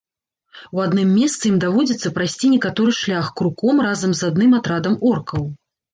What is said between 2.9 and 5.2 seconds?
шлях круком разам з адным атрадам